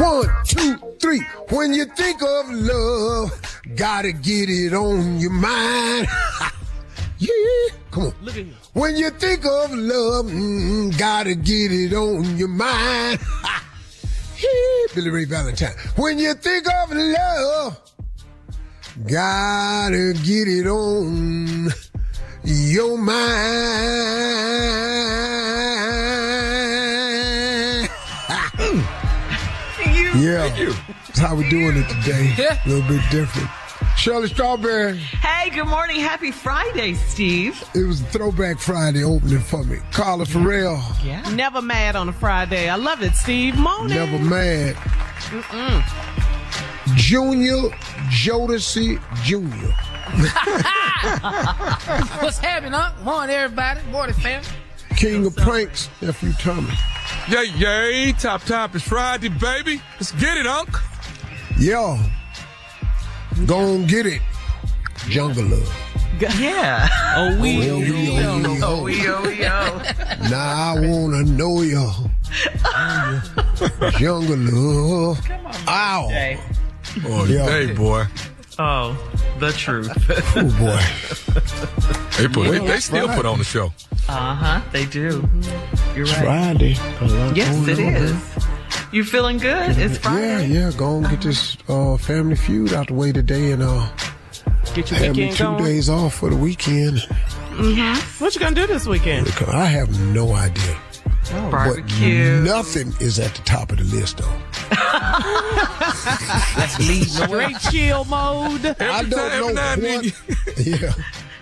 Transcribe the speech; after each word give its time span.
One, 0.00 0.28
two, 0.44 0.76
three. 1.00 1.20
When 1.50 1.74
you 1.74 1.84
think 1.84 2.22
of 2.22 2.50
love, 2.50 3.42
gotta 3.74 4.12
get 4.12 4.48
it 4.48 4.72
on 4.72 5.18
your 5.18 5.32
mind. 5.32 6.06
yeah, 7.18 7.28
come 7.90 8.04
on. 8.04 8.14
Look 8.22 8.36
at 8.36 8.46
you. 8.46 8.54
When 8.74 8.96
you 8.96 9.10
think 9.10 9.44
of 9.44 9.74
love, 9.74 10.26
mm, 10.26 10.96
gotta 10.96 11.34
get 11.34 11.72
it 11.72 11.94
on 11.94 12.38
your 12.38 12.46
mind. 12.46 13.18
yeah, 14.38 14.94
Billy 14.94 15.10
Ray 15.10 15.24
Valentine. 15.24 15.74
When 15.96 16.20
you 16.20 16.34
think 16.34 16.66
of 16.72 16.92
love, 16.92 17.80
gotta 19.04 20.14
get 20.22 20.46
it 20.46 20.68
on 20.68 21.70
your 22.44 22.98
mind. 22.98 24.17
Yeah. 30.56 30.74
That's 31.06 31.18
how 31.18 31.34
we're 31.36 31.48
doing 31.50 31.76
it 31.76 31.88
today. 31.88 32.34
A 32.64 32.68
little 32.68 32.88
bit 32.88 33.02
different. 33.10 33.48
Shirley 33.96 34.28
Strawberry, 34.28 34.96
Hey, 34.98 35.50
good 35.50 35.66
morning. 35.66 36.00
Happy 36.00 36.30
Friday, 36.30 36.94
Steve. 36.94 37.62
it 37.74 37.84
was 37.86 38.00
a 38.00 38.04
throwback 38.06 38.58
Friday 38.60 39.02
opening 39.04 39.40
for 39.40 39.64
me. 39.64 39.78
Carla 39.92 40.24
Ferrell, 40.26 40.80
Yeah. 41.02 41.22
Never 41.34 41.60
mad 41.62 41.96
on 41.96 42.08
a 42.08 42.12
Friday. 42.12 42.68
I 42.68 42.76
love 42.76 43.02
it, 43.02 43.14
Steve. 43.14 43.56
Morning. 43.56 43.96
never 43.96 44.18
mad. 44.18 44.76
Junior 46.94 47.70
Jodeci 48.10 48.98
Jr. 49.24 49.72
What's 52.22 52.38
happening, 52.38 52.72
huh? 52.72 52.92
Morning, 53.04 53.34
everybody. 53.36 53.80
Morning, 53.90 54.14
fam. 54.14 54.42
King 54.96 55.26
of 55.26 55.36
Pranks, 55.36 55.88
nephew 56.00 56.32
Tommy. 56.34 56.72
Yay, 57.28 57.44
yay, 57.56 58.12
top 58.12 58.42
top, 58.44 58.74
it's 58.74 58.84
Friday, 58.86 59.28
baby. 59.28 59.80
Let's 59.96 60.12
get 60.12 60.36
it, 60.38 60.46
Unc. 60.46 60.68
Yo, 61.58 61.98
go 63.46 63.58
on 63.58 63.86
get 63.86 64.06
it. 64.06 64.22
Jungle 65.08 65.44
Love. 65.44 65.74
Yeah. 66.38 66.88
Oh, 67.16 67.40
we. 67.40 67.70
Oh, 67.70 67.78
yo, 67.78 67.96
yo, 68.38 68.58
Oh, 68.62 68.86
yo, 68.86 69.28
yo. 69.28 69.80
Now 70.28 70.74
I 70.74 70.80
wanna 70.80 71.22
know 71.24 71.62
yo. 71.62 71.90
Jungle 73.98 74.36
Love. 74.36 75.18
Ow. 75.68 76.08
Hey. 76.08 76.40
Oh, 77.06 77.24
Yeah. 77.26 77.44
hey, 77.46 77.72
boy. 77.72 78.04
Oh, 78.58 78.96
the 79.38 79.52
truth. 79.52 79.88
Oh 80.36 80.42
boy. 80.58 80.82
They, 82.18 82.26
put, 82.26 82.36
Well, 82.36 82.50
they, 82.52 82.66
they 82.66 82.80
still 82.80 83.06
right. 83.06 83.16
put 83.16 83.26
on 83.26 83.38
the 83.38 83.44
show. 83.44 83.66
Uh 84.08 84.34
huh. 84.34 84.60
They 84.72 84.86
do. 84.86 85.28
You're 85.94 86.06
right. 86.06 86.16
Friday. 86.24 86.70
Yes, 87.34 87.54
going 87.54 87.68
it 87.68 87.78
on, 87.78 87.94
is. 88.02 88.12
huh? 88.12 88.88
You 88.92 89.04
feeling 89.04 89.38
good? 89.38 89.78
It's 89.78 89.98
Friday. 89.98 90.48
yeah. 90.48 90.70
Yeah. 90.70 90.72
Go 90.76 90.96
and 90.98 91.08
get 91.08 91.20
this 91.20 91.56
uh, 91.68 91.96
family 91.98 92.34
feud 92.36 92.72
out 92.72 92.88
the 92.88 92.94
way 92.94 93.12
today 93.12 93.52
and 93.52 93.62
uh, 93.62 93.88
Get 94.74 94.90
your 94.90 94.98
have 95.00 95.16
me 95.16 95.22
weekend 95.28 95.36
two 95.36 95.44
going. 95.44 95.64
days 95.64 95.88
off 95.88 96.14
for 96.14 96.30
the 96.30 96.36
weekend. 96.36 97.00
What 98.18 98.34
you 98.34 98.40
gonna 98.40 98.54
do 98.56 98.66
this 98.66 98.86
weekend? 98.86 99.26
Because 99.26 99.48
I 99.48 99.66
have 99.66 99.90
no 100.12 100.32
idea. 100.32 100.76
But 101.30 101.50
Barbecue. 101.50 102.40
nothing 102.42 102.94
is 103.00 103.18
at 103.18 103.34
the 103.34 103.42
top 103.42 103.70
of 103.72 103.78
the 103.78 103.84
list, 103.84 104.18
though. 104.18 104.32
Straight 107.06 107.58
chill 107.70 108.04
mode. 108.04 108.64
I 108.66 108.98
Every 108.98 109.10
don't 109.10 109.30
time- 109.30 109.40
know 109.40 109.48
now 109.50 109.72
and 109.74 109.82
then 109.82 110.04
what. 110.04 110.66
yeah. 110.66 110.92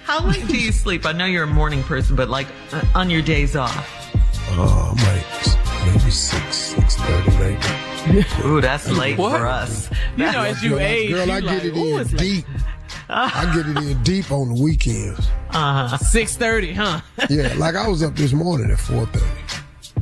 How 0.04 0.24
late 0.24 0.46
do 0.46 0.56
you 0.56 0.70
sleep? 0.72 1.04
I 1.04 1.12
know 1.12 1.24
you're 1.24 1.44
a 1.44 1.48
morning 1.48 1.82
person, 1.82 2.14
but 2.16 2.28
like 2.28 2.46
uh, 2.72 2.82
on 2.94 3.10
your 3.10 3.22
days 3.22 3.56
off. 3.56 3.74
Uh, 4.52 4.94
I'm 4.96 5.86
maybe 5.86 6.10
six, 6.10 6.56
six 6.56 6.96
thirty, 6.96 7.30
maybe. 7.38 8.24
Ooh, 8.44 8.60
that's 8.60 8.88
late 8.88 9.18
What? 9.18 9.36
for 9.40 9.46
us. 9.46 9.90
You 10.16 10.30
know, 10.30 10.42
as 10.42 10.62
you 10.62 10.70
girl, 10.70 10.78
age, 10.78 11.10
girl, 11.10 11.26
you 11.26 11.32
I 11.32 11.40
get 11.40 11.46
like, 11.46 11.64
it 11.64 11.76
in 11.76 12.00
it's 12.00 12.12
like 12.12 12.20
deep. 12.20 12.44
I 13.08 13.52
get 13.54 13.66
it 13.66 13.76
in 13.90 14.02
deep 14.04 14.30
on 14.30 14.54
the 14.54 14.62
weekends. 14.62 15.18
Uh 15.50 15.88
huh. 15.88 15.96
six 15.98 16.36
thirty, 16.36 16.72
huh? 16.72 17.00
Yeah, 17.28 17.52
like 17.56 17.74
I 17.74 17.88
was 17.88 18.02
up 18.04 18.14
this 18.14 18.32
morning 18.32 18.70
at 18.70 18.78
four 18.78 19.06
thirty. 19.06 19.26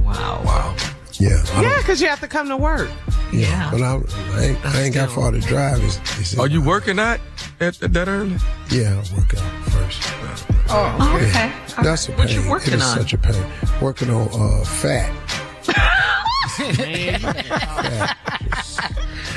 Wow. 0.05 0.43
Wow. 0.45 0.77
Yeah, 1.15 1.43
Yeah, 1.63 1.77
because 1.79 2.03
you 2.03 2.09
have 2.09 2.21
to 2.21 2.29
come 2.29 2.49
to 2.49 2.57
work. 2.57 2.91
Yeah. 3.35 3.71
But 3.71 3.83
I, 3.83 3.95
I 3.97 4.43
ain't, 4.45 4.67
I 4.67 4.81
ain't 4.83 4.95
got 4.95 5.11
far 5.11 5.31
to 5.31 5.41
drive. 5.41 5.83
It's, 5.83 5.99
it's 6.21 6.39
Are 6.39 6.47
you 6.47 6.63
working 6.63 6.99
out 6.99 7.21
at, 7.61 7.83
at 7.83 7.93
that 7.93 8.09
early? 8.09 8.37
Yeah, 8.71 8.93
I 8.95 9.17
work 9.17 9.35
out 9.35 9.69
first. 9.71 10.03
Oh, 10.71 11.17
okay. 11.23 11.53
That's 11.83 12.09
a 12.09 12.13
pain. 12.13 12.19
What 12.19 12.33
you 12.33 12.49
working 12.51 12.75
it 12.75 12.77
is 12.77 12.83
on? 12.85 12.99
such 12.99 13.13
a 13.13 13.19
pain. 13.19 13.45
Working 13.81 14.11
on 14.11 14.29
uh, 14.33 14.65
fat. 14.65 15.13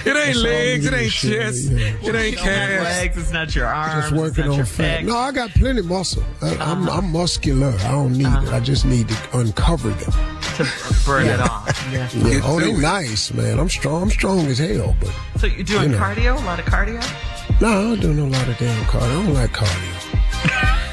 It 0.06 0.16
ain't 0.16 0.26
That's 0.26 0.38
legs, 0.38 0.86
it 0.86 0.94
ain't 0.94 1.12
to 1.12 1.18
chest, 1.30 1.72
yeah. 1.72 1.88
it 2.02 2.16
ain't 2.16 2.34
It's 2.36 2.36
not 2.38 2.46
calves. 2.46 2.84
legs, 2.86 3.18
it's 3.18 3.32
not 3.32 3.56
your 3.56 3.66
arms, 3.68 3.94
Just 3.94 4.12
it's 4.14 4.22
working 4.22 4.46
not 4.46 4.52
on 4.52 4.58
your 4.58 4.66
fat. 4.66 5.02
pecs. 5.02 5.06
No, 5.06 5.18
I 5.18 5.32
got 5.34 5.50
plenty 5.52 5.82
muscle. 5.82 6.24
I, 6.42 6.56
I'm, 6.58 6.88
I'm 6.90 7.12
muscular. 7.12 7.74
I 7.82 7.92
don't 7.92 8.14
need 8.18 8.26
it. 8.28 8.54
I 8.54 8.60
just 8.62 8.86
need 8.86 9.10
to 9.10 9.38
uncover 9.40 9.90
them. 9.90 10.37
To 10.58 11.06
burn 11.06 11.28
it 11.28 11.40
off. 11.40 11.88
Yeah. 11.92 12.10
Yeah. 12.14 12.42
Oh, 12.44 12.60
they 12.60 12.72
to 12.74 12.82
nice, 12.82 13.34
man. 13.34 13.60
I'm 13.60 13.70
strong. 13.70 14.04
I'm 14.04 14.10
strong 14.10 14.46
as 14.48 14.58
hell. 14.60 14.96
But 15.00 15.14
So 15.40 15.48
you're 15.48 15.64
doing 15.64 15.84
You 15.84 15.90
know. 15.90 15.98
cardio? 16.00 16.42
A 16.42 16.46
lot 16.46 16.60
of 16.60 16.66
cardio? 16.66 17.02
no, 17.62 17.68
I 17.94 17.96
don't 17.96 18.16
do 18.16 18.26
a 18.26 18.28
lot 18.28 18.48
of 18.48 18.58
damn 18.58 18.84
cardio. 18.86 19.04
I 19.04 19.24
don't 19.26 19.34
like 19.34 19.52
cardio. 19.52 20.74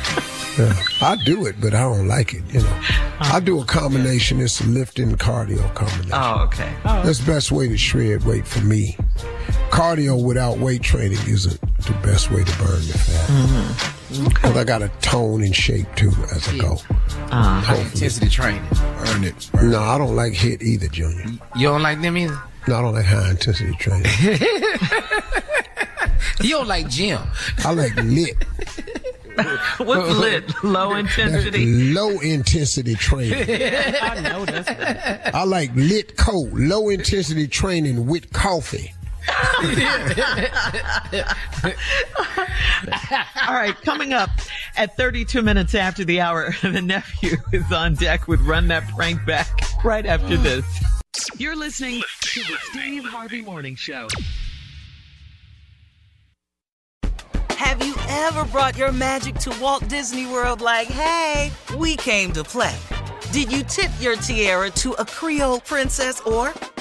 Yeah, 0.56 0.72
I 1.02 1.16
do 1.24 1.46
it, 1.46 1.56
but 1.60 1.74
I 1.74 1.80
don't 1.80 2.06
like 2.06 2.32
it. 2.32 2.44
You 2.54 2.60
know, 2.60 2.80
I 3.18 3.40
do 3.40 3.60
a 3.60 3.64
combination. 3.64 4.40
It's 4.40 4.60
a 4.60 4.66
lifting 4.68 5.16
cardio 5.16 5.74
combination. 5.74 6.12
Oh, 6.12 6.44
okay. 6.44 6.72
Oh. 6.84 7.02
That's 7.02 7.18
the 7.18 7.26
best 7.32 7.50
way 7.50 7.66
to 7.66 7.76
shred 7.76 8.22
weight 8.24 8.46
for 8.46 8.60
me. 8.60 8.96
Cardio 9.70 10.22
without 10.24 10.58
weight 10.58 10.82
training 10.82 11.18
isn't 11.26 11.60
the 11.78 11.92
best 12.04 12.30
way 12.30 12.44
to 12.44 12.58
burn 12.58 12.76
the 12.86 12.96
fat. 12.96 13.30
Mm-hmm. 13.30 14.03
But 14.42 14.56
I 14.56 14.64
got 14.64 14.82
a 14.82 14.88
tone 15.00 15.42
and 15.42 15.54
shape 15.54 15.86
too 15.96 16.12
as 16.34 16.48
I 16.48 16.58
go. 16.58 16.76
High 16.76 17.58
uh-huh. 17.58 17.74
intensity 17.74 18.28
training. 18.28 18.64
Earn 19.08 19.24
it. 19.24 19.50
No, 19.62 19.80
I 19.80 19.98
don't 19.98 20.16
like 20.16 20.32
HIIT 20.32 20.62
either, 20.62 20.88
Junior. 20.88 21.24
You 21.56 21.68
don't 21.68 21.82
like 21.82 22.00
them 22.00 22.16
either? 22.16 22.38
No, 22.68 22.76
I 22.76 22.82
don't 22.82 22.94
like 22.94 23.04
high 23.04 23.30
intensity 23.30 23.74
training. 23.74 24.10
You 26.42 26.50
don't 26.50 26.68
like 26.68 26.88
gym. 26.88 27.20
I 27.64 27.72
like 27.72 27.94
lit. 27.96 28.36
What's 29.78 30.14
lit? 30.16 30.64
Low 30.64 30.94
That's 30.94 31.16
intensity. 31.16 31.92
low 31.92 32.20
intensity 32.20 32.94
training. 32.94 33.42
I 34.02 34.20
know 34.20 34.44
that's 34.44 34.68
right. 34.68 35.34
I 35.34 35.44
like 35.44 35.70
lit 35.74 36.16
cold, 36.16 36.52
low 36.52 36.88
intensity 36.88 37.48
training 37.48 38.06
with 38.06 38.32
coffee. 38.32 38.92
All 43.46 43.54
right, 43.54 43.74
coming 43.82 44.12
up 44.12 44.30
at 44.76 44.96
32 44.96 45.42
minutes 45.42 45.74
after 45.74 46.04
the 46.04 46.20
hour, 46.20 46.54
the 46.62 46.82
nephew 46.82 47.36
is 47.52 47.70
on 47.72 47.94
deck 47.94 48.28
with 48.28 48.40
Run 48.40 48.68
That 48.68 48.88
Prank 48.94 49.24
Back 49.24 49.48
right 49.84 50.06
after 50.06 50.36
this. 50.36 50.64
You're 51.38 51.56
listening 51.56 52.02
to 52.20 52.40
the 52.40 52.56
Steve 52.70 53.04
Harvey 53.04 53.42
Morning 53.42 53.76
Show. 53.76 54.08
Have 57.50 57.84
you 57.84 57.94
ever 58.08 58.44
brought 58.46 58.76
your 58.76 58.92
magic 58.92 59.36
to 59.36 59.56
Walt 59.60 59.88
Disney 59.88 60.26
World 60.26 60.60
like, 60.60 60.88
hey, 60.88 61.50
we 61.76 61.96
came 61.96 62.32
to 62.32 62.44
play? 62.44 62.76
Did 63.32 63.50
you 63.50 63.64
tip 63.64 63.90
your 64.00 64.16
tiara 64.16 64.70
to 64.70 64.92
a 64.92 65.04
Creole 65.04 65.60
princess 65.60 66.20
or 66.20 66.52